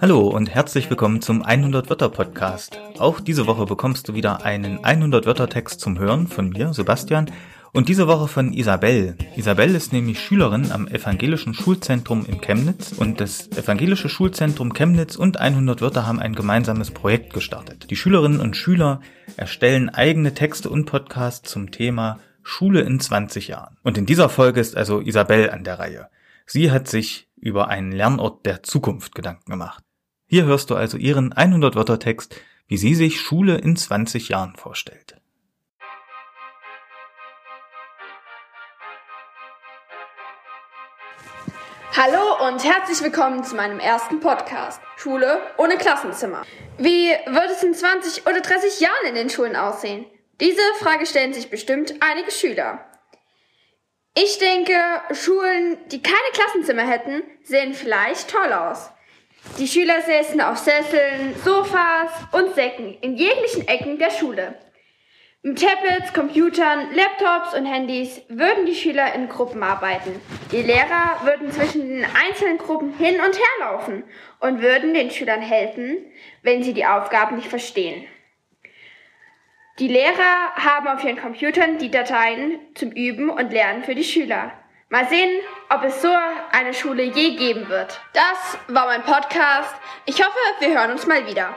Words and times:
Hallo 0.00 0.28
und 0.28 0.54
herzlich 0.54 0.88
willkommen 0.88 1.20
zum 1.20 1.42
100 1.42 1.90
Wörter 1.90 2.08
Podcast. 2.08 2.78
Auch 2.98 3.18
diese 3.18 3.48
Woche 3.48 3.66
bekommst 3.66 4.08
du 4.08 4.14
wieder 4.14 4.44
einen 4.44 4.84
100 4.84 5.26
Wörter 5.26 5.48
Text 5.48 5.80
zum 5.80 5.98
Hören 5.98 6.28
von 6.28 6.50
mir, 6.50 6.72
Sebastian, 6.72 7.28
und 7.72 7.88
diese 7.88 8.06
Woche 8.06 8.28
von 8.28 8.52
Isabel. 8.52 9.16
Isabel 9.34 9.74
ist 9.74 9.92
nämlich 9.92 10.20
Schülerin 10.20 10.70
am 10.70 10.86
Evangelischen 10.86 11.52
Schulzentrum 11.52 12.24
in 12.24 12.40
Chemnitz 12.40 12.92
und 12.92 13.20
das 13.20 13.48
Evangelische 13.48 14.08
Schulzentrum 14.08 14.74
Chemnitz 14.74 15.16
und 15.16 15.40
100 15.40 15.80
Wörter 15.80 16.06
haben 16.06 16.20
ein 16.20 16.36
gemeinsames 16.36 16.92
Projekt 16.92 17.32
gestartet. 17.32 17.90
Die 17.90 17.96
Schülerinnen 17.96 18.38
und 18.38 18.56
Schüler 18.56 19.00
erstellen 19.36 19.88
eigene 19.88 20.34
Texte 20.34 20.70
und 20.70 20.84
Podcasts 20.84 21.50
zum 21.50 21.72
Thema 21.72 22.20
Schule 22.42 22.80
in 22.80 23.00
20 23.00 23.48
Jahren. 23.48 23.78
Und 23.82 23.98
in 23.98 24.06
dieser 24.06 24.28
Folge 24.28 24.60
ist 24.60 24.76
also 24.76 25.00
Isabel 25.00 25.50
an 25.50 25.64
der 25.64 25.78
Reihe. 25.78 26.08
Sie 26.46 26.70
hat 26.70 26.88
sich 26.88 27.28
über 27.36 27.68
einen 27.68 27.92
Lernort 27.92 28.44
der 28.46 28.62
Zukunft 28.62 29.14
Gedanken 29.14 29.50
gemacht. 29.50 29.84
Hier 30.26 30.44
hörst 30.44 30.70
du 30.70 30.74
also 30.74 30.96
ihren 30.96 31.32
100 31.32 31.76
Wörter 31.76 31.98
Text, 31.98 32.34
wie 32.66 32.76
sie 32.76 32.94
sich 32.94 33.20
Schule 33.20 33.56
in 33.58 33.76
20 33.76 34.28
Jahren 34.28 34.56
vorstellt. 34.56 35.16
Hallo 41.94 42.48
und 42.48 42.64
herzlich 42.64 43.02
willkommen 43.02 43.44
zu 43.44 43.54
meinem 43.54 43.78
ersten 43.78 44.20
Podcast. 44.20 44.80
Schule 44.96 45.42
ohne 45.58 45.76
Klassenzimmer. 45.76 46.42
Wie 46.78 47.10
wird 47.10 47.50
es 47.50 47.62
in 47.62 47.74
20 47.74 48.26
oder 48.26 48.40
30 48.40 48.80
Jahren 48.80 49.06
in 49.08 49.14
den 49.14 49.28
Schulen 49.28 49.56
aussehen? 49.56 50.06
Diese 50.40 50.62
Frage 50.80 51.06
stellen 51.06 51.32
sich 51.32 51.50
bestimmt 51.50 51.94
einige 52.00 52.30
Schüler. 52.30 52.84
Ich 54.14 54.38
denke, 54.38 54.74
Schulen, 55.12 55.78
die 55.90 56.02
keine 56.02 56.18
Klassenzimmer 56.32 56.86
hätten, 56.86 57.22
sehen 57.42 57.74
vielleicht 57.74 58.30
toll 58.30 58.52
aus. 58.52 58.90
Die 59.58 59.66
Schüler 59.66 60.02
säßen 60.02 60.40
auf 60.40 60.58
Sesseln, 60.58 61.34
Sofas 61.44 62.10
und 62.32 62.54
Säcken 62.54 62.96
in 63.00 63.16
jeglichen 63.16 63.66
Ecken 63.66 63.98
der 63.98 64.10
Schule. 64.10 64.54
Mit 65.44 65.60
Tablets, 65.60 66.12
Computern, 66.12 66.94
Laptops 66.94 67.54
und 67.54 67.66
Handys 67.66 68.22
würden 68.28 68.64
die 68.64 68.76
Schüler 68.76 69.12
in 69.14 69.28
Gruppen 69.28 69.62
arbeiten. 69.62 70.20
Die 70.52 70.62
Lehrer 70.62 71.20
würden 71.24 71.50
zwischen 71.50 71.88
den 71.88 72.04
einzelnen 72.04 72.58
Gruppen 72.58 72.96
hin 72.96 73.16
und 73.16 73.36
her 73.36 73.58
laufen 73.60 74.04
und 74.38 74.62
würden 74.62 74.94
den 74.94 75.10
Schülern 75.10 75.40
helfen, 75.40 75.96
wenn 76.42 76.62
sie 76.62 76.74
die 76.74 76.86
Aufgaben 76.86 77.36
nicht 77.36 77.48
verstehen. 77.48 78.04
Die 79.82 79.88
Lehrer 79.88 80.54
haben 80.54 80.86
auf 80.86 81.02
ihren 81.02 81.16
Computern 81.16 81.76
die 81.78 81.90
Dateien 81.90 82.60
zum 82.76 82.92
Üben 82.92 83.28
und 83.28 83.50
Lernen 83.50 83.82
für 83.82 83.96
die 83.96 84.04
Schüler. 84.04 84.52
Mal 84.90 85.08
sehen, 85.08 85.28
ob 85.70 85.82
es 85.82 86.00
so 86.00 86.08
eine 86.52 86.72
Schule 86.72 87.02
je 87.02 87.34
geben 87.34 87.68
wird. 87.68 88.00
Das 88.12 88.58
war 88.68 88.86
mein 88.86 89.02
Podcast. 89.02 89.74
Ich 90.06 90.20
hoffe, 90.24 90.38
wir 90.60 90.68
hören 90.68 90.92
uns 90.92 91.08
mal 91.08 91.26
wieder. 91.26 91.56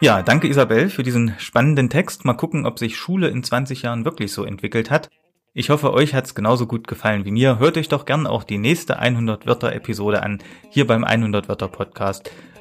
Ja, 0.00 0.22
danke 0.22 0.48
Isabel 0.48 0.88
für 0.88 1.02
diesen 1.02 1.38
spannenden 1.38 1.90
Text. 1.90 2.24
Mal 2.24 2.32
gucken, 2.32 2.64
ob 2.64 2.78
sich 2.78 2.96
Schule 2.96 3.28
in 3.28 3.44
20 3.44 3.82
Jahren 3.82 4.06
wirklich 4.06 4.32
so 4.32 4.44
entwickelt 4.44 4.90
hat. 4.90 5.10
Ich 5.52 5.68
hoffe, 5.68 5.92
euch 5.92 6.14
hat's 6.14 6.34
genauso 6.34 6.66
gut 6.66 6.88
gefallen 6.88 7.26
wie 7.26 7.32
mir. 7.32 7.58
Hört 7.58 7.76
euch 7.76 7.88
doch 7.88 8.06
gern 8.06 8.26
auch 8.26 8.44
die 8.44 8.56
nächste 8.56 8.98
100 8.98 9.46
Wörter 9.46 9.74
Episode 9.74 10.22
an, 10.22 10.42
hier 10.70 10.86
beim 10.86 11.04
100 11.04 11.50
Wörter 11.50 11.68
Podcast. 11.68 12.30